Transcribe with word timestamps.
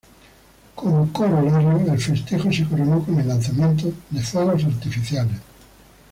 Como 0.73 1.13
corolario, 1.13 1.93
el 1.93 1.99
festejo 1.99 2.51
se 2.51 2.65
coronó 2.65 3.05
con 3.05 3.19
el 3.19 3.27
lanzamiento 3.27 3.93
de 4.09 4.23
fuegos 4.23 4.63
artificiales. 4.65 5.37